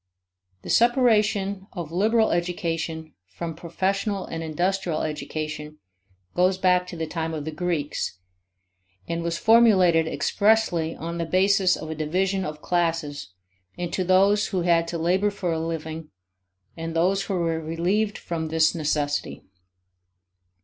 The 0.63 0.71
separation 0.71 1.67
of 1.73 1.91
liberal 1.91 2.31
education 2.31 3.13
from 3.27 3.53
professional 3.55 4.25
and 4.25 4.41
industrial 4.43 5.03
education 5.03 5.77
goes 6.33 6.57
back 6.57 6.87
to 6.87 6.97
the 6.97 7.05
time 7.05 7.35
of 7.35 7.45
the 7.45 7.51
Greeks, 7.51 8.17
and 9.07 9.21
was 9.21 9.37
formulated 9.37 10.07
expressly 10.07 10.95
on 10.95 11.19
the 11.19 11.25
basis 11.25 11.75
of 11.75 11.91
a 11.91 11.93
division 11.93 12.43
of 12.45 12.63
classes 12.63 13.29
into 13.77 14.03
those 14.03 14.47
who 14.47 14.61
had 14.63 14.87
to 14.87 14.97
labor 14.97 15.29
for 15.29 15.51
a 15.53 15.59
living 15.59 16.09
and 16.75 16.95
those 16.95 17.25
who 17.25 17.35
were 17.35 17.59
relieved 17.61 18.17
from 18.17 18.47
this 18.47 18.73
necessity. 18.73 19.43